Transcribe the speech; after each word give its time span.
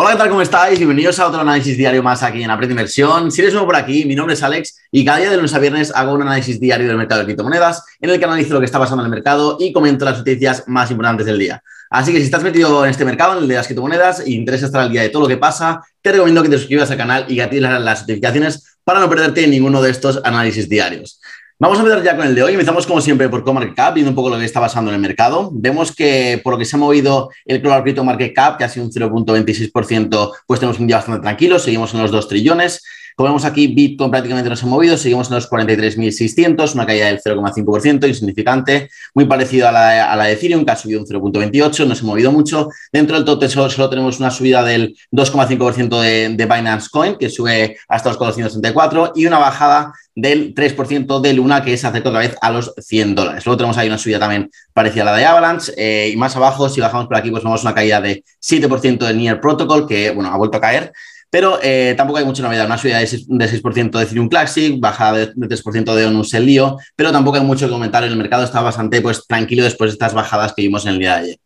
Hola, 0.00 0.12
¿qué 0.12 0.18
tal? 0.18 0.28
¿Cómo 0.28 0.42
estáis? 0.42 0.78
Bienvenidos 0.78 1.18
a 1.18 1.26
otro 1.26 1.40
análisis 1.40 1.76
diario 1.76 2.04
más 2.04 2.22
aquí 2.22 2.40
en 2.40 2.48
Aprende 2.52 2.72
Inversión. 2.72 3.32
Si 3.32 3.40
eres 3.40 3.52
nuevo 3.52 3.66
por 3.66 3.74
aquí, 3.74 4.04
mi 4.04 4.14
nombre 4.14 4.34
es 4.34 4.42
Alex 4.44 4.76
y 4.92 5.04
cada 5.04 5.18
día 5.18 5.28
de 5.28 5.34
lunes 5.34 5.52
a 5.54 5.58
viernes 5.58 5.92
hago 5.92 6.12
un 6.12 6.22
análisis 6.22 6.60
diario 6.60 6.86
del 6.86 6.96
mercado 6.96 7.22
de 7.22 7.24
criptomonedas 7.24 7.82
en 8.00 8.10
el 8.10 8.20
que 8.20 8.24
analizo 8.24 8.54
lo 8.54 8.60
que 8.60 8.66
está 8.66 8.78
pasando 8.78 9.02
en 9.02 9.06
el 9.06 9.10
mercado 9.10 9.56
y 9.58 9.72
comento 9.72 10.04
las 10.04 10.18
noticias 10.18 10.62
más 10.68 10.88
importantes 10.92 11.26
del 11.26 11.36
día. 11.36 11.64
Así 11.90 12.12
que 12.12 12.18
si 12.18 12.26
estás 12.26 12.44
metido 12.44 12.84
en 12.84 12.92
este 12.92 13.04
mercado, 13.04 13.32
en 13.32 13.42
el 13.42 13.48
de 13.48 13.56
las 13.56 13.66
criptomonedas, 13.66 14.24
y 14.24 14.36
interesa 14.36 14.66
estar 14.66 14.82
al 14.82 14.92
día 14.92 15.02
de 15.02 15.08
todo 15.08 15.22
lo 15.22 15.28
que 15.28 15.36
pasa, 15.36 15.82
te 16.00 16.12
recomiendo 16.12 16.44
que 16.44 16.48
te 16.48 16.58
suscribas 16.58 16.88
al 16.92 16.96
canal 16.96 17.24
y 17.26 17.34
que 17.34 17.60
las 17.60 18.02
notificaciones 18.02 18.78
para 18.84 19.00
no 19.00 19.10
perderte 19.10 19.48
ninguno 19.48 19.82
de 19.82 19.90
estos 19.90 20.20
análisis 20.22 20.68
diarios. 20.68 21.20
Vamos 21.60 21.76
a 21.76 21.82
empezar 21.82 22.04
ya 22.04 22.16
con 22.16 22.24
el 22.24 22.36
de 22.36 22.42
hoy. 22.44 22.52
Empezamos 22.52 22.86
como 22.86 23.00
siempre 23.00 23.28
por 23.28 23.42
Comarket 23.42 23.74
Cap, 23.74 23.94
viendo 23.94 24.12
un 24.12 24.14
poco 24.14 24.30
lo 24.30 24.38
que 24.38 24.44
está 24.44 24.60
pasando 24.60 24.92
en 24.92 24.94
el 24.94 25.00
mercado. 25.00 25.50
Vemos 25.52 25.92
que 25.92 26.40
por 26.44 26.52
lo 26.52 26.58
que 26.58 26.64
se 26.64 26.76
ha 26.76 26.78
movido 26.78 27.30
el 27.44 27.58
Global 27.60 27.82
Crypto 27.82 28.04
Market 28.04 28.32
Cap, 28.32 28.58
que 28.58 28.62
ha 28.62 28.68
sido 28.68 28.86
un 28.86 28.92
0.26%, 28.92 30.34
pues 30.46 30.60
tenemos 30.60 30.78
un 30.78 30.86
día 30.86 30.98
bastante 30.98 31.20
tranquilo, 31.20 31.58
seguimos 31.58 31.92
en 31.94 32.02
los 32.02 32.12
2 32.12 32.28
trillones. 32.28 32.84
Como 33.18 33.30
vemos 33.30 33.44
aquí, 33.44 33.66
Bitcoin 33.66 34.12
prácticamente 34.12 34.48
no 34.48 34.54
se 34.54 34.64
ha 34.64 34.68
movido, 34.68 34.96
seguimos 34.96 35.26
en 35.26 35.34
los 35.34 35.50
43.600, 35.50 36.72
una 36.74 36.86
caída 36.86 37.06
del 37.06 37.20
0,5%, 37.20 38.06
insignificante, 38.06 38.90
muy 39.12 39.24
parecido 39.24 39.66
a 39.66 39.72
la, 39.72 40.12
a 40.12 40.14
la, 40.14 40.26
de 40.26 40.34
Ethereum, 40.34 40.64
que 40.64 40.70
ha 40.70 40.76
subido 40.76 41.00
un 41.00 41.06
0,28, 41.06 41.84
no 41.84 41.96
se 41.96 42.02
ha 42.02 42.06
movido 42.06 42.30
mucho. 42.30 42.68
Dentro 42.92 43.16
del 43.16 43.24
total 43.24 43.50
solo, 43.50 43.90
tenemos 43.90 44.20
una 44.20 44.30
subida 44.30 44.62
del 44.62 44.96
2,5% 45.10 46.00
de, 46.00 46.28
de, 46.28 46.46
Binance 46.46 46.90
Coin, 46.92 47.16
que 47.16 47.28
sube 47.28 47.76
hasta 47.88 48.10
los 48.10 48.18
464, 48.18 49.14
y 49.16 49.26
una 49.26 49.38
bajada 49.38 49.92
del 50.14 50.54
3% 50.54 51.20
de 51.20 51.32
Luna, 51.32 51.64
que 51.64 51.76
se 51.76 51.88
acerca 51.88 52.10
otra 52.10 52.20
vez 52.20 52.36
a 52.40 52.52
los 52.52 52.72
100 52.78 53.16
dólares. 53.16 53.44
Luego 53.44 53.56
tenemos 53.56 53.76
ahí 53.78 53.88
una 53.88 53.98
subida 53.98 54.20
también 54.20 54.48
parecida 54.72 55.02
a 55.02 55.06
la 55.06 55.16
de 55.16 55.24
Avalanche, 55.24 55.72
eh, 55.76 56.12
y 56.14 56.16
más 56.16 56.36
abajo, 56.36 56.68
si 56.68 56.80
bajamos 56.80 57.08
por 57.08 57.16
aquí, 57.16 57.32
pues 57.32 57.42
vemos 57.42 57.64
una 57.64 57.74
caída 57.74 58.00
de 58.00 58.22
7% 58.40 59.04
de 59.04 59.14
Near 59.14 59.40
Protocol, 59.40 59.88
que, 59.88 60.12
bueno, 60.12 60.30
ha 60.30 60.36
vuelto 60.36 60.58
a 60.58 60.60
caer. 60.60 60.92
Pero 61.30 61.58
eh, 61.62 61.94
tampoco 61.96 62.18
hay 62.18 62.24
mucha 62.24 62.42
novedad. 62.42 62.66
Una 62.66 62.78
subida 62.78 62.98
de 62.98 63.06
6%, 63.06 63.26
de, 63.28 63.48
6 63.48 63.62
de 63.62 64.02
Ethereum 64.02 64.28
Classic, 64.28 64.80
bajada 64.80 65.18
de, 65.18 65.34
3% 65.34 65.94
de 65.94 66.06
Onus 66.06 66.32
el 66.34 66.46
lío, 66.46 66.78
pero 66.96 67.12
tampoco 67.12 67.36
hay 67.36 67.44
mucho 67.44 67.66
que 67.66 67.72
comentar. 67.72 68.04
El 68.04 68.16
mercado 68.16 68.44
está 68.44 68.60
bastante 68.60 69.00
pues, 69.00 69.26
tranquilo 69.26 69.64
después 69.64 69.90
de 69.90 69.92
estas 69.92 70.14
bajadas 70.14 70.54
que 70.54 70.62
vimos 70.62 70.86
en 70.86 70.92
el 70.92 70.98
día 70.98 71.16
de 71.16 71.20
ayer. 71.20 71.38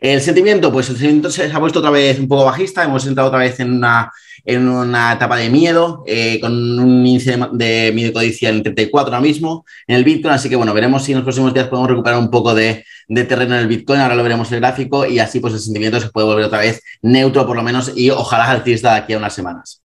El 0.00 0.20
sentimiento, 0.20 0.72
pues 0.72 0.88
el 0.90 0.96
sentimiento 0.96 1.30
se 1.30 1.50
ha 1.50 1.60
puesto 1.60 1.78
otra 1.78 1.90
vez 1.90 2.18
un 2.18 2.28
poco 2.28 2.44
bajista. 2.44 2.84
Hemos 2.84 3.06
entrado 3.06 3.28
otra 3.28 3.38
vez 3.38 3.58
en 3.60 3.72
una, 3.72 4.10
en 4.44 4.68
una 4.68 5.12
etapa 5.12 5.36
de 5.36 5.50
miedo, 5.50 6.02
eh, 6.06 6.40
con 6.40 6.52
un 6.52 7.06
índice 7.06 7.38
de 7.52 7.92
miedo 7.94 8.12
codicia 8.12 8.48
en 8.48 8.62
34 8.62 9.14
ahora 9.14 9.20
mismo 9.20 9.64
en 9.86 9.96
el 9.96 10.04
Bitcoin. 10.04 10.34
Así 10.34 10.48
que 10.48 10.56
bueno, 10.56 10.74
veremos 10.74 11.04
si 11.04 11.12
en 11.12 11.18
los 11.18 11.24
próximos 11.24 11.54
días 11.54 11.68
podemos 11.68 11.90
recuperar 11.90 12.18
un 12.18 12.30
poco 12.30 12.54
de, 12.54 12.84
terreno 13.08 13.54
en 13.54 13.60
el 13.60 13.68
Bitcoin, 13.68 14.00
ahora 14.00 14.14
lo 14.14 14.22
veremos 14.22 14.48
en 14.48 14.54
el 14.54 14.60
gráfico 14.60 15.06
y 15.06 15.18
así 15.18 15.40
pues 15.40 15.54
el 15.54 15.60
sentimiento 15.60 16.00
se 16.00 16.08
puede 16.08 16.26
volver 16.26 16.44
otra 16.46 16.60
vez 16.60 16.82
neutro 17.02 17.46
por 17.46 17.56
lo 17.56 17.62
menos 17.62 17.92
y 17.94 18.10
ojalá 18.10 18.50
alcista 18.50 18.92
de 18.92 19.00
aquí 19.00 19.12
a 19.12 19.18
unas 19.18 19.34
semanas. 19.34 19.82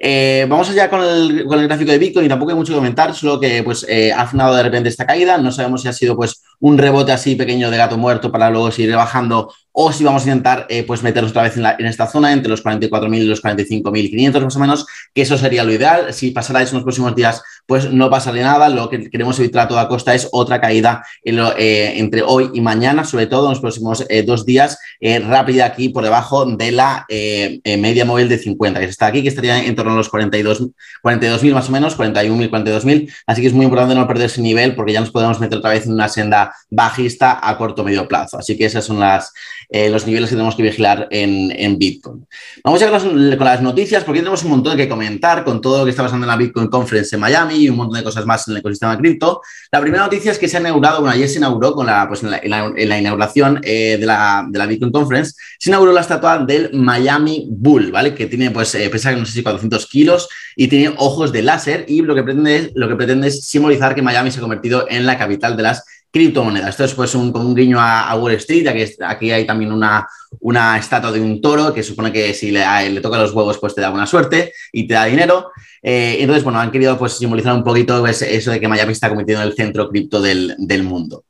Eh, 0.00 0.46
vamos 0.48 0.70
allá 0.70 0.88
con 0.88 1.02
el, 1.02 1.44
gráfico 1.66 1.90
de 1.90 1.98
Bitcoin 1.98 2.28
tampoco 2.28 2.52
hay 2.52 2.56
mucho 2.56 2.72
que 2.72 2.76
comentar, 2.78 3.12
solo 3.14 3.40
que 3.40 3.64
pues 3.64 3.84
eh, 3.88 4.12
ha 4.12 4.26
frenado 4.28 4.54
de 4.54 4.62
repente 4.62 4.88
esta 4.88 5.04
caída, 5.04 5.38
no 5.38 5.50
sabemos 5.50 5.82
si 5.82 5.88
ha 5.88 5.92
sido 5.92 6.14
pues 6.14 6.44
un 6.60 6.78
rebote 6.78 7.10
así 7.10 7.34
pequeño 7.34 7.68
de 7.68 7.78
gato 7.78 7.98
muerto 7.98 8.30
para 8.30 8.48
luego 8.48 8.70
seguir 8.70 8.94
bajando 8.94 9.52
o 9.80 9.92
si 9.92 10.02
vamos 10.02 10.26
a 10.26 10.30
intentar 10.30 10.66
eh, 10.68 10.82
pues 10.82 11.04
meternos 11.04 11.30
otra 11.30 11.44
vez 11.44 11.56
en, 11.56 11.86
esta 11.86 12.08
zona 12.08 12.32
entre 12.32 12.50
los 12.50 12.64
44.000 12.64 13.16
y 13.16 13.24
los 13.26 13.40
45.500 13.40 14.42
más 14.42 14.56
o 14.56 14.58
menos, 14.58 14.86
que 15.14 15.22
eso 15.22 15.38
sería 15.38 15.62
lo 15.62 15.72
ideal. 15.72 16.12
Si 16.12 16.32
pasara 16.32 16.62
eso 16.62 16.72
en 16.72 16.78
los 16.78 16.82
próximos 16.82 17.14
días, 17.14 17.40
pues 17.68 17.92
no 17.92 18.08
pasaría 18.08 18.44
nada. 18.44 18.70
Lo 18.70 18.88
que 18.88 19.10
queremos 19.10 19.38
evitar 19.38 19.66
a 19.66 19.68
toda 19.68 19.88
costa 19.88 20.14
es 20.14 20.26
otra 20.32 20.58
caída 20.58 21.04
eh, 21.22 21.92
entre 21.96 22.22
hoy 22.22 22.50
y 22.54 22.62
mañana, 22.62 23.04
sobre 23.04 23.26
todo 23.26 23.44
en 23.44 23.50
los 23.50 23.60
próximos 23.60 24.06
eh, 24.08 24.22
dos 24.22 24.46
días, 24.46 24.78
rápida 25.00 25.66
aquí 25.66 25.90
por 25.90 26.02
debajo 26.02 26.46
de 26.46 26.72
la 26.72 27.06
media 27.08 28.06
móvil 28.06 28.28
de 28.28 28.38
50, 28.38 28.80
que 28.80 28.86
está 28.86 29.06
aquí, 29.06 29.22
que 29.22 29.28
estaría 29.28 29.62
en 29.62 29.76
torno 29.76 29.92
a 29.92 29.96
los 29.96 30.10
42.000 30.10 30.72
42 31.02 31.44
más 31.54 31.68
o 31.68 31.72
menos, 31.72 31.96
41.000, 31.96 32.50
42.000. 32.50 33.12
Así 33.26 33.42
que 33.42 33.48
es 33.48 33.52
muy 33.52 33.64
importante 33.64 33.94
no 33.94 34.06
perder 34.06 34.26
ese 34.26 34.40
nivel 34.40 34.74
porque 34.74 34.92
ya 34.92 35.00
nos 35.00 35.10
podemos 35.10 35.38
meter 35.40 35.58
otra 35.58 35.70
vez 35.70 35.86
en 35.86 35.92
una 35.92 36.08
senda 36.08 36.54
bajista 36.70 37.38
a 37.42 37.56
corto 37.56 37.82
o 37.82 37.84
medio 37.84 38.08
plazo. 38.08 38.38
Así 38.38 38.56
que 38.56 38.64
esas 38.64 38.84
son 38.84 39.00
las 39.00 39.32
eh, 39.68 39.90
los 39.90 40.06
niveles 40.06 40.30
que 40.30 40.36
tenemos 40.36 40.54
que 40.54 40.62
vigilar 40.62 41.08
en, 41.10 41.52
en 41.54 41.78
Bitcoin. 41.78 42.26
Vamos 42.64 42.82
a 42.82 42.90
con, 42.90 43.36
con 43.36 43.44
las 43.44 43.62
noticias 43.62 44.04
porque 44.04 44.20
tenemos 44.20 44.42
un 44.44 44.50
montón 44.50 44.76
que 44.76 44.88
comentar 44.88 45.44
con 45.44 45.60
todo 45.60 45.78
lo 45.78 45.84
que 45.84 45.90
está 45.90 46.02
pasando 46.02 46.24
en 46.24 46.30
la 46.30 46.36
Bitcoin 46.36 46.68
Conference 46.68 47.14
en 47.14 47.20
Miami 47.20 47.57
y 47.58 47.68
un 47.68 47.76
montón 47.76 47.98
de 47.98 48.04
cosas 48.04 48.24
más 48.26 48.46
en 48.48 48.52
el 48.52 48.58
ecosistema 48.58 48.96
cripto. 48.96 49.40
La 49.70 49.80
primera 49.80 50.04
noticia 50.04 50.32
es 50.32 50.38
que 50.38 50.48
se 50.48 50.56
ha 50.56 50.60
inaugurado, 50.60 51.00
bueno, 51.00 51.14
ayer 51.14 51.28
se 51.28 51.38
inauguró 51.38 51.72
con 51.72 51.86
la, 51.86 52.06
pues 52.08 52.22
en, 52.22 52.30
la, 52.30 52.98
inauguración 52.98 53.60
eh, 53.62 53.96
de, 53.98 54.06
la, 54.06 54.46
de, 54.48 54.58
la, 54.58 54.66
Bitcoin 54.66 54.92
Conference, 54.92 55.34
se 55.58 55.70
inauguró 55.70 55.92
la 55.92 56.00
estatua 56.00 56.38
del 56.38 56.70
Miami 56.72 57.46
Bull, 57.50 57.90
¿vale? 57.90 58.14
Que 58.14 58.26
tiene, 58.26 58.50
pues, 58.50 58.74
eh, 58.74 58.88
pesa, 58.90 59.12
no 59.12 59.26
sé 59.26 59.32
si 59.32 59.42
400 59.42 59.86
kilos 59.86 60.28
y 60.56 60.68
tiene 60.68 60.94
ojos 60.98 61.32
de 61.32 61.42
láser 61.42 61.84
y 61.88 62.02
lo 62.02 62.14
que 62.14 62.22
pretende, 62.22 62.72
lo 62.74 62.88
que 62.88 62.96
pretende 62.96 63.28
es 63.28 63.44
simbolizar 63.44 63.94
que 63.94 64.02
Miami 64.02 64.30
se 64.30 64.38
ha 64.38 64.42
convertido 64.42 64.86
en 64.88 65.06
la 65.06 65.18
capital 65.18 65.56
de 65.56 65.62
las 65.62 65.84
criptomonedas. 66.10 66.70
Esto 66.70 66.84
es 66.84 66.94
pues 66.94 67.14
un, 67.14 67.32
como 67.32 67.48
un 67.48 67.54
guiño 67.54 67.78
a, 67.80 68.14
Wall 68.16 68.32
Street, 68.32 68.64
ya 68.64 68.72
que 68.72 68.94
aquí 69.04 69.30
hay 69.30 69.46
también 69.46 69.72
una, 69.72 70.06
una 70.40 70.78
estatua 70.78 71.12
de 71.12 71.20
un 71.20 71.40
toro 71.40 71.72
que 71.72 71.82
supone 71.82 72.12
que 72.12 72.34
si 72.34 72.50
le, 72.50 72.62
toca 73.00 73.18
los 73.18 73.32
huevos 73.32 73.58
pues 73.58 73.74
te 73.74 73.80
da 73.80 73.90
buena 73.90 74.06
suerte 74.06 74.52
y 74.72 74.86
te 74.86 74.94
da 74.94 75.04
dinero. 75.04 75.50
Eh, 75.82 76.16
entonces, 76.20 76.44
bueno, 76.44 76.58
han 76.60 76.70
querido 76.70 76.98
pues 76.98 77.14
simbolizar 77.14 77.54
un 77.54 77.64
poquito 77.64 78.00
pues, 78.00 78.22
eso 78.22 78.50
de 78.50 78.60
que 78.60 78.68
Miami 78.68 78.92
está 78.92 79.08
convirtiendo 79.08 79.42
en 79.42 79.50
el 79.50 79.56
centro 79.56 79.88
cripto 79.88 80.20
del, 80.20 80.54
del 80.58 80.82
mundo. 80.82 81.24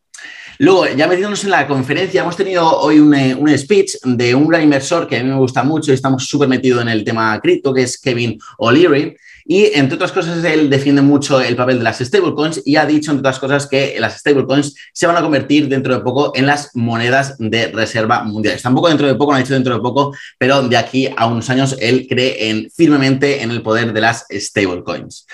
Luego, 0.61 0.87
ya 0.88 1.06
metiéndonos 1.06 1.44
en 1.44 1.50
la 1.50 1.69
conferencia, 1.69 2.22
hemos 2.22 2.37
tenido 2.37 2.69
hoy 2.81 2.99
un, 2.99 3.15
un, 3.15 3.56
speech 3.56 3.93
de 4.03 4.34
un 4.34 4.49
gran 4.49 4.65
inversor 4.65 5.06
que 5.06 5.17
a 5.17 5.22
mí 5.22 5.28
me 5.28 5.37
gusta 5.37 5.62
mucho 5.62 5.93
y 5.93 5.94
estamos 5.94 6.27
súper 6.27 6.49
metidos 6.49 6.83
en 6.83 6.88
el 6.88 7.05
tema 7.05 7.38
cripto, 7.41 7.72
que 7.72 7.83
es 7.83 7.97
Kevin 8.00 8.37
O'Leary. 8.59 9.17
Y 9.50 9.70
entre 9.72 9.94
otras 9.94 10.12
cosas, 10.12 10.44
él 10.44 10.69
defiende 10.69 11.00
mucho 11.00 11.41
el 11.41 11.56
papel 11.56 11.78
de 11.78 11.84
las 11.84 12.00
stablecoins 12.00 12.60
y 12.66 12.76
ha 12.76 12.84
dicho, 12.84 13.10
entre 13.10 13.20
otras 13.20 13.38
cosas, 13.38 13.66
que 13.66 13.97
las 13.98 14.19
stablecoins 14.19 14.75
se 14.92 15.06
van 15.06 15.16
a 15.16 15.22
convertir 15.22 15.69
dentro 15.69 15.94
de 15.94 16.03
poco 16.03 16.32
en 16.34 16.44
las 16.44 16.70
monedas 16.75 17.34
de 17.38 17.69
reserva 17.69 18.25
mundiales. 18.25 18.60
Tampoco 18.60 18.88
dentro 18.88 19.06
de 19.06 19.14
poco, 19.14 19.32
no 19.32 19.38
ha 19.38 19.41
dicho 19.41 19.54
dentro 19.54 19.75
de 19.75 19.81
poco, 19.81 20.14
pero 20.37 20.69
de 20.69 20.76
aquí 20.76 21.08
a 21.16 21.26
unos 21.26 21.48
años 21.48 21.75
él 21.81 22.06
cree 22.06 22.50
en, 22.50 22.70
firmemente 22.70 23.42
en 23.42 23.50
el 23.50 23.62
poder 23.62 23.94
de 23.94 24.03
las 24.03 24.26
stablecoins. 24.31 25.26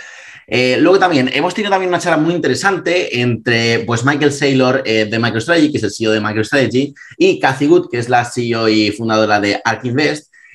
Eh, 0.47 0.76
luego 0.78 1.00
también 1.00 1.28
hemos 1.32 1.53
tenido 1.53 1.72
también 1.72 1.88
una 1.88 1.98
charla 1.98 2.22
muy 2.22 2.34
interesante 2.34 3.20
entre 3.20 3.80
pues, 3.80 4.04
Michael 4.04 4.30
Saylor 4.30 4.82
eh, 4.84 5.06
de 5.06 5.19
MicroStrategy, 5.19 5.72
que 5.72 5.78
es 5.78 5.82
el 5.82 5.92
CEO 5.92 6.12
de 6.12 6.20
MicroStrategy, 6.20 6.94
y 7.19 7.41
Cathy 7.41 7.66
Good, 7.66 7.88
que 7.91 7.98
es 7.98 8.08
la 8.08 8.24
CEO 8.24 8.69
y 8.69 8.92
fundadora 8.92 9.41
de 9.41 9.60
ARK. 9.64 9.82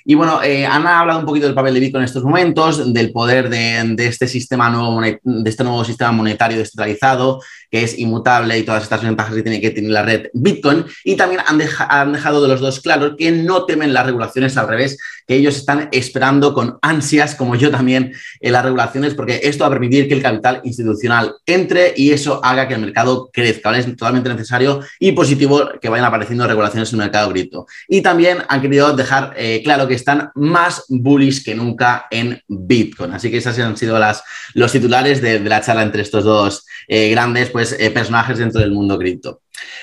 Y 0.10 0.16
bueno, 0.16 0.42
eh, 0.42 0.66
han 0.66 0.88
hablado 0.88 1.20
un 1.20 1.26
poquito 1.28 1.46
del 1.46 1.54
papel 1.54 1.76
de 1.76 1.82
Bitcoin 1.82 2.02
en 2.02 2.06
estos 2.06 2.24
momentos, 2.24 2.92
del 2.92 3.12
poder 3.12 3.48
de, 3.48 3.94
de, 3.96 4.08
este 4.08 4.28
sistema 4.28 4.68
nuevo, 4.68 5.00
de 5.00 5.48
este 5.48 5.64
nuevo 5.64 5.86
sistema 5.86 6.12
monetario 6.12 6.58
descentralizado, 6.58 7.40
que 7.70 7.84
es 7.84 8.00
inmutable 8.00 8.58
y 8.58 8.64
todas 8.64 8.82
estas 8.82 9.04
ventajas 9.04 9.36
que 9.36 9.44
tiene 9.44 9.62
que 9.62 9.70
tener 9.70 9.92
la 9.92 10.02
red 10.02 10.30
Bitcoin. 10.34 10.86
Y 11.04 11.16
también 11.16 11.42
han, 11.46 11.60
deja, 11.60 11.86
han 11.86 12.14
dejado 12.14 12.42
de 12.42 12.48
los 12.48 12.60
dos 12.60 12.80
claros 12.80 13.14
que 13.20 13.32
no 13.32 13.66
temen 13.66 13.94
las 13.94 14.08
regulaciones 14.08 14.58
al 14.58 14.68
revés, 14.68 14.98
que 15.28 15.36
ellos 15.36 15.58
están 15.58 15.90
esperando 15.92 16.56
con 16.56 16.80
ansias, 16.82 17.36
como 17.36 17.56
yo 17.56 17.70
también, 17.70 18.12
en 18.40 18.52
las 18.52 18.64
regulaciones, 18.64 19.14
porque 19.14 19.42
esto 19.44 19.64
va 19.64 19.68
a 19.68 19.70
permitir 19.70 20.08
que 20.08 20.16
el 20.16 20.24
capital 20.24 20.62
institucional 20.64 21.36
entre 21.46 21.94
y 21.96 22.14
eso 22.14 22.44
haga 22.44 22.68
que 22.68 22.74
el 22.74 22.82
mercado 22.82 23.30
crezca. 23.32 23.70
¿vale? 23.70 23.82
Es 23.82 23.86
totalmente 23.86 24.30
necesario 24.30 24.80
y 25.00 25.12
positivo 25.12 25.70
que 25.80 25.88
vayan 25.88 26.08
apareciendo 26.08 26.48
regulaciones 26.48 26.92
en 26.92 27.00
el 27.00 27.06
mercado 27.06 27.32
cripto. 27.32 27.68
Y 27.88 28.02
también 28.02 28.40
han 28.48 28.60
querido 28.60 28.96
dejar 28.96 29.36
eh, 29.38 29.62
claro 29.64 29.88
que 29.88 29.99
están 30.00 30.32
más 30.36 30.86
bullish 30.90 31.44
que 31.44 31.56
nunca 31.56 32.08
en 32.10 32.42
Bitcoin. 32.48 33.14
Así 33.14 33.30
que 33.30 33.38
esas 33.38 33.58
han 33.60 33.78
sido 33.78 34.00
las, 34.00 34.24
los 34.54 34.72
titulares 34.72 35.22
de, 35.22 35.40
la 35.40 35.62
charla 35.62 35.84
entre 35.84 36.02
estos 36.02 36.24
dos 36.24 36.66
eh, 36.88 37.10
grandes 37.10 37.50
pues, 37.50 37.76
eh, 37.80 37.92
personajes 37.92 38.38
dentro 38.38 38.60
del 38.62 38.72
mundo 38.72 38.98
cripto. 38.98 39.42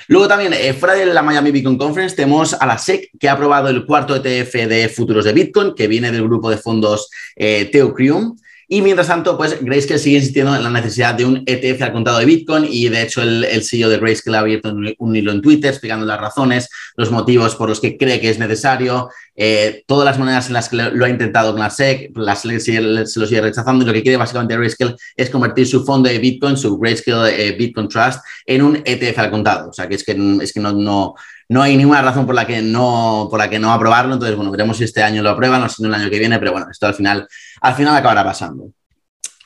Luego 0.08 0.28
también, 0.28 0.52
eh, 0.52 0.72
fuera 0.72 0.94
de 0.94 1.06
la 1.06 1.22
Miami 1.22 1.50
Bitcoin 1.50 1.78
Conference, 1.78 2.16
tenemos 2.16 2.54
a 2.54 2.66
la 2.66 2.78
SEC 2.78 3.10
que 3.18 3.28
ha 3.28 3.32
aprobado 3.32 3.68
el 3.68 3.84
cuarto 3.84 4.16
ETF 4.16 4.68
de 4.68 4.88
futuros 4.88 5.24
de 5.24 5.32
Bitcoin, 5.32 5.74
que 5.74 5.88
viene 5.88 6.12
del 6.12 6.22
grupo 6.22 6.50
de 6.50 6.58
fondos 6.58 7.08
eh, 7.34 7.68
Theocrium. 7.70 8.36
Y 8.68 8.82
mientras 8.82 9.06
tanto, 9.06 9.36
pues 9.36 9.62
Grayscale 9.62 10.00
sigue 10.00 10.16
insistiendo 10.16 10.54
en 10.56 10.64
la 10.64 10.70
necesidad 10.70 11.14
de 11.14 11.24
un 11.24 11.44
ETF 11.46 11.82
al 11.82 11.92
contado 11.92 12.18
de 12.18 12.24
Bitcoin 12.24 12.66
y 12.68 12.88
de 12.88 13.02
hecho 13.02 13.22
el, 13.22 13.44
el 13.44 13.62
CEO 13.62 13.88
de 13.88 13.98
Grayscale 13.98 14.38
ha 14.38 14.40
abierto 14.40 14.74
un, 14.98 15.16
hilo 15.16 15.30
en 15.30 15.40
Twitter 15.40 15.70
explicando 15.70 16.04
las 16.04 16.20
razones, 16.20 16.68
los 16.96 17.12
motivos 17.12 17.54
por 17.54 17.68
los 17.68 17.80
que 17.80 17.96
cree 17.96 18.20
que 18.20 18.28
es 18.28 18.40
necesario, 18.40 19.08
eh, 19.36 19.84
todas 19.86 20.04
las 20.04 20.18
monedas 20.18 20.48
en 20.48 20.54
las 20.54 20.68
que 20.68 20.76
lo 20.76 21.04
ha 21.04 21.08
intentado 21.08 21.52
con 21.52 21.60
la 21.60 21.70
SEC, 21.70 22.10
la 22.16 22.34
SEC 22.34 22.60
se 23.06 23.20
lo 23.20 23.26
sigue 23.26 23.40
rechazando 23.40 23.84
y 23.84 23.86
lo 23.86 23.92
que 23.92 24.02
quiere 24.02 24.16
básicamente 24.16 24.56
Grayscale 24.56 24.96
es 25.14 25.30
convertir 25.30 25.68
su 25.68 25.84
fondo 25.84 26.08
de 26.08 26.18
Bitcoin, 26.18 26.56
su 26.56 26.76
Grayscale 26.76 27.48
eh, 27.48 27.52
Bitcoin 27.52 27.86
Trust, 27.86 28.18
en 28.44 28.62
un 28.62 28.82
ETF 28.84 29.18
al 29.20 29.30
contado. 29.30 29.70
O 29.70 29.72
sea 29.72 29.88
que 29.88 29.94
es 29.94 30.02
que, 30.02 30.38
es 30.42 30.52
que 30.52 30.58
no, 30.58 31.14
no 31.48 31.62
hay 31.62 31.76
ninguna 31.76 32.02
razón 32.02 32.26
por 32.26 32.34
la 32.34 32.46
que 32.46 32.60
no, 32.62 33.28
por 33.30 33.38
la 33.38 33.48
que 33.48 33.58
no 33.58 33.72
aprobarlo. 33.72 34.14
Entonces, 34.14 34.36
bueno, 34.36 34.50
veremos 34.50 34.76
si 34.76 34.84
este 34.84 35.02
año 35.02 35.22
lo 35.22 35.30
aprueban 35.30 35.62
o 35.62 35.68
si 35.68 35.82
no 35.82 35.88
el 35.88 35.94
año 35.94 36.10
que 36.10 36.18
viene, 36.18 36.38
pero 36.38 36.52
bueno, 36.52 36.66
esto 36.70 36.86
al 36.86 36.94
final, 36.94 37.26
al 37.60 37.74
final 37.74 37.96
acabará 37.96 38.24
pasando. 38.24 38.70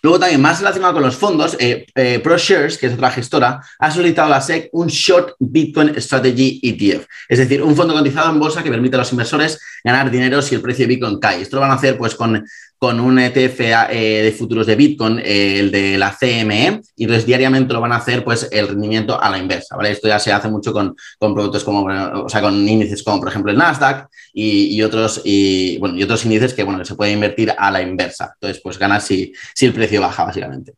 Luego 0.03 0.19
también, 0.19 0.41
más 0.41 0.61
relacionado 0.61 0.95
con 0.95 1.03
los 1.03 1.15
fondos, 1.15 1.57
eh, 1.61 1.85
eh, 1.95 2.21
ProShares, 2.21 2.79
que 2.79 2.87
es 2.87 2.95
otra 2.95 3.11
gestora, 3.11 3.61
ha 3.79 3.91
solicitado 3.91 4.29
a 4.29 4.31
la 4.31 4.41
SEC 4.41 4.71
un 4.73 4.87
Short 4.89 5.35
Bitcoin 5.39 6.01
Strategy 6.01 6.59
ETF, 6.63 7.07
es 7.29 7.39
decir, 7.39 7.63
un 7.63 7.77
fondo 7.77 7.93
cotizado 7.93 8.31
en 8.31 8.41
bolsa 8.41 8.63
que 8.63 8.71
permite 8.71 8.97
a 8.97 9.01
los 9.01 9.13
inversores 9.13 9.61
ganar 9.85 10.11
dinero 10.11 10.41
si 10.41 10.55
el 10.55 10.63
precio 10.63 10.85
de 10.85 10.95
Bitcoin 10.95 11.21
cae. 11.21 11.43
Esto 11.43 11.57
lo 11.57 11.61
van 11.61 11.73
a 11.73 11.75
hacer 11.75 11.99
pues 11.99 12.15
con 12.15 12.43
con 12.81 12.99
un 12.99 13.19
ETF 13.19 13.61
eh, 13.61 14.23
de 14.23 14.33
futuros 14.33 14.67
de 14.67 14.75
Bitcoin, 14.75 15.19
eh, 15.19 15.59
el 15.61 15.71
de 15.71 15.99
la 15.99 16.17
CME, 16.19 16.81
y 16.97 17.05
entonces 17.05 17.27
diariamente 17.27 17.75
lo 17.75 17.81
van 17.83 17.93
a 17.93 17.97
hacer 17.97 18.25
pues 18.25 18.49
el 18.51 18.69
rendimiento 18.69 19.23
a 19.23 19.29
la 19.29 19.37
inversa, 19.37 19.77
¿vale? 19.77 19.91
Esto 19.91 20.09
ya 20.09 20.19
se 20.19 20.33
hace 20.33 20.49
mucho 20.49 20.73
con, 20.73 20.97
productos 21.19 21.63
como, 21.63 21.83
o 21.85 22.29
sea, 22.31 22.41
con 22.41 22.67
índices 22.67 23.03
como 23.03 23.21
por 23.21 23.29
ejemplo 23.29 23.53
el 23.53 23.59
Nasdaq 23.59 24.09
y, 24.33 24.81
otros, 24.81 25.21
y, 25.25 25.77
bueno, 25.77 25.95
y 25.95 26.05
otros 26.05 26.25
índices 26.25 26.55
que, 26.55 26.65
bueno, 26.65 26.83
se 26.87 26.95
puede 26.95 27.13
invertir 27.13 27.53
a 27.57 27.71
la 27.71 27.83
inversa. 27.83 28.33
Entonces, 28.41 28.63
pues 28.63 28.79
ganas 28.79 29.07
si, 29.07 29.35
si 29.55 29.67
el 29.67 29.75
precio 29.75 30.01
baja, 30.01 30.25
básicamente. 30.25 30.73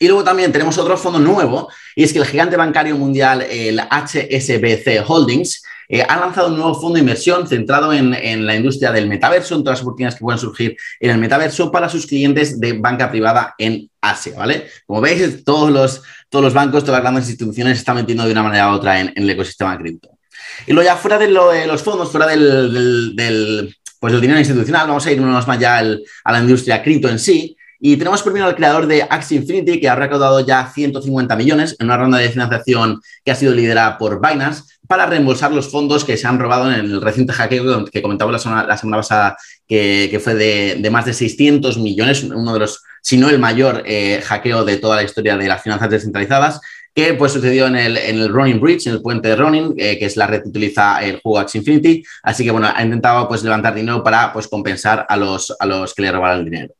Y 0.00 0.08
luego 0.08 0.24
también 0.24 0.50
tenemos 0.50 0.76
otro 0.76 0.96
fondo 0.96 1.20
nuevo, 1.20 1.68
y 1.94 2.02
es 2.02 2.12
que 2.12 2.18
el 2.18 2.26
gigante 2.26 2.56
bancario 2.56 2.96
mundial, 2.96 3.42
el 3.42 3.78
HSBC 3.78 5.08
Holdings, 5.08 5.62
eh, 5.92 6.02
ha 6.08 6.18
lanzado 6.18 6.48
un 6.48 6.56
nuevo 6.56 6.74
fondo 6.74 6.94
de 6.94 7.00
inversión 7.00 7.46
centrado 7.46 7.92
en, 7.92 8.46
la 8.46 8.56
industria 8.56 8.92
del 8.92 9.08
metaverso, 9.08 9.54
en 9.54 9.62
todas 9.62 9.78
las 9.78 9.82
oportunidades 9.82 10.14
que 10.14 10.24
pueden 10.24 10.38
surgir 10.38 10.74
en 10.98 11.10
el 11.10 11.18
metaverso 11.18 11.70
para 11.70 11.86
sus 11.90 12.06
clientes 12.06 12.58
de 12.58 12.72
banca 12.72 13.10
privada 13.10 13.54
en 13.58 13.90
Asia, 14.00 14.32
¿vale? 14.38 14.68
Como 14.86 15.02
veis, 15.02 15.44
todos 15.44 15.70
los, 15.70 16.02
todos 16.30 16.46
los 16.46 16.54
bancos, 16.54 16.82
todas 16.82 16.94
las 16.94 17.02
grandes 17.02 17.28
instituciones 17.28 17.76
están 17.76 17.96
metiendo 17.96 18.24
de 18.24 18.32
una 18.32 18.42
manera 18.42 18.70
u 18.70 18.76
otra 18.76 19.00
en, 19.00 19.12
el 19.14 19.28
ecosistema 19.28 19.76
cripto. 19.76 20.08
Y 20.66 20.72
luego 20.72 20.88
ya 20.88 20.96
fuera 20.96 21.18
de, 21.18 21.28
los 21.28 21.82
fondos, 21.82 22.10
fuera 22.10 22.26
del, 22.26 23.76
pues, 24.00 24.18
dinero 24.18 24.38
institucional, 24.38 24.88
vamos 24.88 25.04
a 25.04 25.12
irnos 25.12 25.46
más 25.46 25.58
ya 25.58 25.76
a 25.76 26.32
la 26.32 26.40
industria 26.40 26.82
cripto 26.82 27.10
en 27.10 27.18
sí. 27.18 27.54
Y 27.78 27.98
tenemos 27.98 28.22
primero 28.22 28.46
al 28.46 28.56
creador 28.56 28.86
de 28.86 29.02
Axie 29.02 29.36
Infinity, 29.36 29.78
que 29.78 29.90
ha 29.90 29.94
recaudado 29.94 30.40
ya 30.40 30.70
150 30.72 31.36
millones 31.36 31.76
en 31.78 31.86
una 31.86 31.98
ronda 31.98 32.16
de 32.16 32.30
financiación 32.30 33.02
que 33.22 33.32
ha 33.32 33.34
sido 33.34 33.52
liderada 33.52 33.98
por 33.98 34.26
Binance 34.26 34.71
para 34.86 35.06
reembolsar 35.06 35.52
los 35.52 35.70
fondos 35.70 36.04
que 36.04 36.16
se 36.16 36.26
han 36.26 36.38
robado 36.38 36.70
en 36.70 36.80
el 36.80 37.00
reciente 37.00 37.32
hackeo 37.32 37.84
que 37.86 38.02
comentaba 38.02 38.32
la 38.32 38.38
semana, 38.38 38.66
pasada, 38.96 39.36
que, 39.66 40.20
fue 40.22 40.34
de, 40.34 40.90
más 40.90 41.06
de 41.06 41.12
600 41.12 41.78
millones, 41.78 42.24
uno 42.24 42.52
de 42.52 42.60
los, 42.60 42.82
si 43.00 43.16
no 43.16 43.28
el 43.28 43.38
mayor 43.38 43.82
eh, 43.86 44.20
hackeo 44.24 44.64
de 44.64 44.76
toda 44.78 44.96
la 44.96 45.02
historia 45.02 45.36
de 45.36 45.48
las 45.48 45.62
finanzas 45.62 45.90
descentralizadas 45.90 46.60
que 46.94 47.14
pues 47.14 47.32
sucedió 47.32 47.66
en 47.66 47.76
el, 47.76 47.96
en 47.96 48.28
Ronin 48.28 48.60
Bridge, 48.60 48.86
en 48.86 48.94
el 48.94 49.02
puente 49.02 49.28
de 49.28 49.36
Ronin, 49.36 49.74
eh, 49.78 49.98
que 49.98 50.04
es 50.04 50.16
la 50.16 50.26
red 50.26 50.42
que 50.42 50.50
utiliza 50.50 51.02
el 51.02 51.20
juego 51.20 51.38
Axie 51.38 51.60
Infinity. 51.60 52.02
Así 52.22 52.44
que 52.44 52.50
bueno, 52.50 52.70
ha 52.74 52.82
intentado 52.82 53.26
pues 53.28 53.42
levantar 53.42 53.74
dinero 53.74 54.02
para 54.02 54.32
pues 54.32 54.46
compensar 54.46 55.06
a 55.08 55.16
los, 55.16 55.54
a 55.58 55.64
los 55.64 55.94
que 55.94 56.02
le 56.02 56.12
robaron 56.12 56.40
el 56.40 56.44
dinero. 56.44 56.74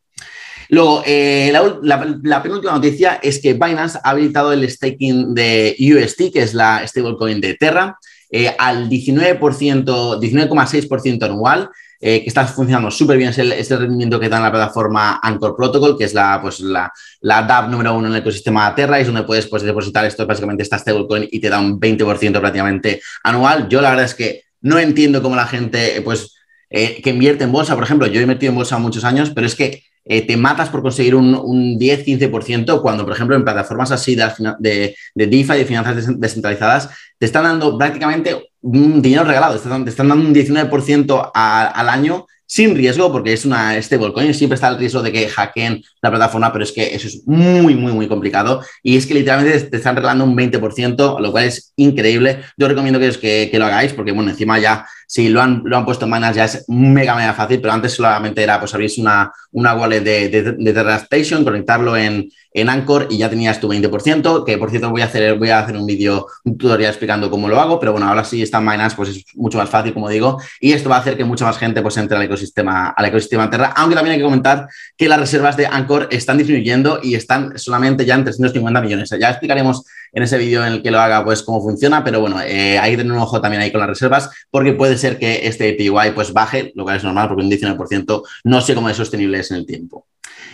Luego, 0.73 1.03
eh, 1.05 1.53
la, 1.53 2.43
penúltima 2.43 2.73
noticia 2.73 3.21
es 3.23 3.43
que 3.43 3.53
Binance 3.53 3.99
ha 4.03 4.09
habilitado 4.09 4.55
el 4.55 4.67
staking 4.71 5.35
de 5.35 5.77
UST, 5.79 6.33
que 6.33 6.41
es 6.41 6.55
la 6.55 6.89
stablecoin 6.89 7.43
de 7.43 7.57
Terra, 7.57 7.99
eh, 8.31 8.57
al 8.59 8.89
19%, 8.89 10.19
19,6% 10.19 11.25
anual. 11.25 11.69
Eh, 12.01 12.23
que 12.23 12.29
está 12.29 12.47
funcionando 12.47 12.91
súper 12.91 13.17
bien, 13.19 13.29
es 13.29 13.39
el, 13.39 13.79
rendimiento 13.79 14.19
que 14.19 14.29
da 14.31 14.39
en 14.39 14.43
la 14.45 14.51
plataforma 14.51 15.21
Anchor 15.23 15.55
Protocol, 15.55 15.97
que 15.97 16.05
es 16.05 16.15
la, 16.15 16.41
pues, 16.41 16.59
la, 16.61 16.91
la 17.21 17.43
DApp 17.43 17.69
número 17.69 17.95
uno 17.95 18.09
en 18.09 18.15
el 18.15 18.21
ecosistema 18.21 18.75
Terra, 18.75 18.99
y 18.99 19.03
es 19.03 19.07
donde 19.07 19.25
puedes 19.25 19.47
pues, 19.47 19.63
depositar 19.63 20.07
esto, 20.07 20.27
básicamente 20.27 20.63
esta 20.63 20.79
stablecoin, 20.79 21.29
y 21.31 21.39
te 21.39 21.51
da 21.51 21.61
un 21.61 21.79
20% 21.79 22.41
prácticamente 22.41 23.03
anual. 23.23 23.69
Yo 23.69 23.83
la 23.83 23.91
verdad 23.91 24.07
es 24.07 24.15
que 24.15 24.45
no 24.63 24.79
entiendo 24.79 25.23
cómo 25.23 25.37
la 25.37 25.47
gente, 25.47 26.01
pues, 26.03 26.35
que 26.71 27.03
invierte 27.05 27.45
en 27.45 27.53
bolsa, 27.53 27.75
por 27.75 27.85
ejemplo, 27.85 28.07
yo 28.07 28.19
he 28.19 28.23
invertido 28.23 28.51
en 28.51 28.57
bolsa 28.57 28.79
muchos 28.79 29.05
años, 29.05 29.31
pero 29.35 29.47
es 29.47 29.55
que 29.55 29.85
eh, 30.05 30.27
te 30.27 30.37
matas 30.37 30.69
por 30.69 30.83
conseguir 30.83 31.15
un, 31.15 31.79
10-15% 31.79 32.83
cuando, 32.83 33.05
por 33.05 33.15
ejemplo, 33.15 33.37
en 33.37 33.45
plataformas 33.45 33.93
así 33.93 34.15
de, 34.15 34.29
de, 34.59 34.97
de 35.15 35.27
DeFi, 35.27 35.55
de 35.55 35.65
finanzas 35.65 36.19
descentralizadas, 36.19 36.91
te 37.19 37.27
están 37.27 37.45
dando 37.45 37.79
prácticamente 37.79 38.51
un 38.63 39.03
dinero 39.03 39.25
regalado, 39.25 39.53
te 39.53 39.91
están, 39.91 40.09
dando 40.09 40.27
un 40.27 40.35
19% 40.35 41.31
al 41.35 41.89
año 41.89 42.27
sin 42.53 42.75
riesgo, 42.75 43.11
porque 43.11 43.33
es 43.33 43.47
una 43.47 43.81
stablecoin, 43.81 44.35
siempre 44.35 44.57
está 44.57 44.69
el 44.69 44.77
riesgo 44.77 45.01
de 45.01 45.11
que 45.11 45.27
hackeen 45.27 45.83
la 46.03 46.11
plataforma, 46.11 46.53
pero 46.53 46.65
es 46.65 46.73
que 46.73 46.95
eso 46.95 47.09
es 47.09 47.23
muy, 47.27 47.75
muy, 47.75 47.93
muy 47.93 48.09
complicado. 48.09 48.63
Y 48.83 48.99
es 48.99 49.07
que 49.07 49.15
literalmente 49.15 49.59
te 49.59 49.77
están 49.79 49.97
regalando 49.97 50.25
un 50.25 50.37
20%, 50.37 51.19
lo 51.19 51.33
cual 51.33 51.45
es 51.45 51.73
increíble. 51.77 52.41
Yo 52.59 52.69
recomiendo 52.69 53.01
que, 53.01 53.11
que, 53.13 53.49
que 53.51 53.59
lo 53.59 53.65
hagáis, 53.65 53.95
porque 53.95 54.13
bueno, 54.13 54.31
encima 54.33 54.59
ya 54.59 54.85
si 55.13 55.29
lo 55.29 55.43
han, 55.43 55.61
lo 55.67 55.77
han 55.77 55.85
puesto 55.85 56.07
en 56.07 56.13
Binance 56.13 56.37
ya 56.39 56.45
es 56.47 56.65
mega, 56.69 57.15
mega 57.15 57.35
fácil, 57.35 57.61
pero 57.61 57.75
antes 57.75 57.93
solamente 57.93 58.43
era 58.43 58.59
pues 58.59 58.73
abrirse 58.73 58.99
una, 58.99 59.31
una 59.51 59.75
wallet 59.75 60.01
de, 60.01 60.31
de, 60.31 60.73
Terra 60.73 60.97
Station, 60.97 61.45
conectarlo 61.45 61.99
en, 61.99 62.31
en 62.55 62.71
Anchor 62.71 63.09
y 63.11 63.19
ya 63.19 63.29
tenías 63.29 63.61
tu 63.61 63.69
20%, 63.69 64.43
que 64.47 64.57
por 64.57 64.71
cierto 64.71 64.89
voy 64.89 65.03
a 65.03 65.05
hacer, 65.05 65.39
voy 65.39 65.51
a 65.51 65.59
hacer 65.59 65.77
un 65.77 65.85
vídeo, 65.85 66.29
un 66.45 66.57
tutorial 66.57 66.89
explicando 66.89 67.31
cómo 67.31 67.47
lo 67.47 67.61
hago, 67.61 67.79
pero 67.79 67.93
bueno, 67.93 68.09
ahora 68.09 68.25
sí 68.25 68.41
está 68.41 68.57
en 68.57 68.71
Binance, 68.71 68.97
pues 68.97 69.11
es 69.11 69.25
mucho 69.35 69.59
más 69.59 69.69
fácil, 69.69 69.93
como 69.93 70.09
digo, 70.09 70.41
y 70.63 70.73
esto 70.73 70.89
va 70.89 70.97
a 70.97 71.01
hacer 71.01 71.19
que 71.19 71.27
mucha 71.27 71.45
más 71.45 71.59
gente 71.59 71.83
pues 71.83 71.95
entre 71.99 72.17
al 72.17 72.23
ecosistema, 72.23 72.95
al 72.97 73.05
ecosistema 73.05 73.51
Terra, 73.51 73.75
aunque 73.77 73.95
también 73.95 74.13
hay 74.13 74.19
que 74.19 74.25
comentar 74.25 74.67
que 74.97 75.11
las 75.11 75.21
reservas 75.21 75.59
de 75.59 75.67
Anchor 75.67 76.09
están 76.11 76.39
disminuyendo 76.39 77.01
y 77.03 77.17
están 77.17 77.59
solamente 77.59 78.07
ya 78.07 78.15
en 78.15 78.25
350 78.25 78.81
millones. 78.81 79.11
Ya 79.21 79.29
explicaremos 79.29 79.85
en 80.13 80.23
ese 80.23 80.39
vídeo 80.39 80.65
en 80.65 80.73
el 80.75 80.83
que 80.83 80.91
lo 80.91 81.01
haga, 81.01 81.25
pues 81.25 81.43
cómo 81.43 81.63
funciona, 81.63 82.05
pero 82.05 82.21
bueno, 82.21 82.41
eh, 82.41 82.79
hay 82.79 82.93
que 82.93 82.99
tener 82.99 83.13
un 83.13 83.19
ojo 83.19 83.41
también 83.41 83.63
ahí 83.63 83.73
con 83.73 83.81
las 83.81 83.89
reservas, 83.89 84.31
porque 84.51 84.73
puede 84.73 84.99
ser 84.99 85.19
que 85.19 85.47
este 85.47 85.73
PY 85.73 86.13
pues 86.15 86.33
baje, 86.33 86.73
lo 86.75 86.85
cual 86.85 86.97
es 86.97 87.05
normal, 87.05 87.29
porque 87.29 87.45
un 87.45 87.51
19% 87.51 88.23
no 88.45 88.61
sé 88.61 88.75
cómo 88.75 88.89
es 88.89 88.97
sostenible 88.97 89.43
en 89.49 89.57
el 89.57 89.67
tiempo. 89.67 90.07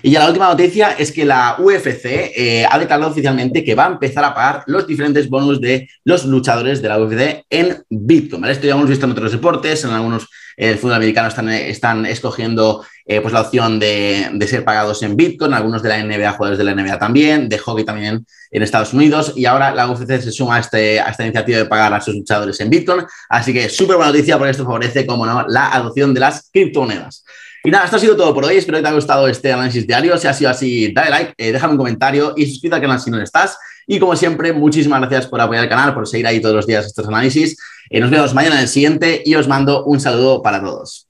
Y 0.03 0.11
ya 0.13 0.21
la 0.21 0.29
última 0.29 0.49
noticia 0.49 0.93
es 0.93 1.13
que 1.13 1.25
la 1.25 1.57
UFC 1.59 2.05
eh, 2.05 2.67
ha 2.69 2.79
declarado 2.79 3.11
oficialmente 3.11 3.65
que 3.65 3.75
va 3.75 3.87
a 3.87 3.93
empezar 3.93 4.25
a 4.25 4.35
pagar 4.35 4.65
los 4.67 4.87
diferentes 4.87 5.29
bonos 5.29 5.61
de 5.61 5.89
los 6.05 6.25
luchadores 6.25 6.81
de 6.81 6.89
la 6.89 6.99
UFC 6.99 7.45
en 7.51 7.83
Bitcoin. 7.91 8.45
Esto 8.45 8.67
ya 8.67 8.75
hemos 8.75 8.89
visto 8.89 9.07
en 9.07 9.13
otros 9.13 9.33
deportes, 9.33 9.85
en 9.85 9.91
algunos 9.91 10.29
el 10.59 10.77
fútbol 10.77 10.97
americano 10.97 11.29
están, 11.29 11.49
están 11.51 12.05
escogiendo 12.05 12.85
eh, 13.07 13.21
pues 13.21 13.33
la 13.33 13.43
opción 13.43 13.79
de, 13.79 14.29
ser 14.49 14.65
pagados 14.65 15.03
en 15.05 15.17
Bitcoin, 15.17 15.55
algunos 15.55 15.83
de 15.83 15.89
la 15.89 16.03
NBA, 16.03 16.33
jugadores 16.33 16.59
de 16.59 16.65
la 16.65 16.75
NBA 16.75 16.99
también, 16.99 17.49
de 17.49 17.59
hockey 17.59 17.85
también 17.85 18.27
en 18.51 18.63
Estados 18.63 18.93
Unidos, 18.93 19.35
y 19.37 19.47
ahora 19.47 19.73
la 19.73 19.89
UFC 19.89 20.21
se 20.21 20.33
suma 20.33 20.57
a, 20.57 20.59
este, 20.59 21.01
a 21.01 21.11
esta 21.11 21.23
iniciativa 21.23 21.59
de 21.59 21.67
pagar 21.67 21.95
a 21.95 22.01
sus 22.01 22.17
luchadores 22.17 22.59
en 22.61 22.71
Bitcoin, 22.71 23.05
así 23.29 23.53
que 23.53 23.69
súper 23.69 23.97
buena 23.97 24.11
noticia 24.11 24.37
porque 24.37 24.51
esto 24.51 24.65
favorece, 24.65 25.07
como 25.07 25.25
no, 25.25 25.47
la 25.47 25.73
adopción 25.73 26.13
de 26.13 26.21
las 26.21 26.51
criptomonedas. 26.53 27.25
Y 27.65 27.71
nada, 27.71 27.85
esto 27.85 27.97
ha 27.97 28.01
sido 28.01 28.17
todo 28.17 28.33
por 28.35 28.45
hoy. 28.45 28.57
Espero 28.57 28.79
que 28.79 28.83
te 28.83 28.89
haya 28.89 28.95
gustado 28.95 29.29
este 29.29 29.53
análisis 29.53 29.87
diario. 29.87 30.17
Si 30.17 30.27
ha 30.27 30.33
sido 30.33 30.51
así, 30.51 30.93
dale 30.93 31.11
like, 31.11 31.35
eh, 31.37 31.53
déjame 31.53 31.73
un 31.73 31.79
comentario 31.79 32.35
y 32.37 32.47
suscríbete 32.47 32.77
al 32.77 32.83
canal 32.83 33.01
si 33.01 33.11
no 33.11 33.17
lo 33.17 33.25
estás. 33.25 33.59
Y 33.87 33.99
como 33.99 34.15
siempre, 34.17 34.53
muchísimas 34.53 35.01
gracias 35.01 35.27
por 35.27 35.41
apoyar 35.41 35.65
el 35.65 35.71
canal, 35.71 35.95
por 35.95 36.07
seguir 36.07 36.27
ahí 36.27 36.41
todos 36.41 36.55
los 36.55 36.67
días 36.67 36.87
estos 36.87 37.07
análisis. 37.09 37.57
Eh, 37.91 38.01
nos 38.01 38.11
vemos 38.11 38.35
mañana 38.35 38.57
en 38.57 38.63
el 38.63 38.69
siguiente 38.69 39.23
y 39.25 39.35
os 39.35 39.49
mando 39.49 39.85
un 39.85 39.99
saludo 40.01 40.43
para 40.43 40.61
todos. 40.61 41.07